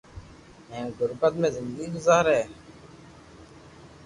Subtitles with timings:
[0.69, 2.39] ھين غربت ۾ زندگي گزاري